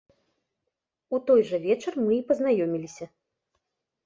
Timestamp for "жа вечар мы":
1.49-2.17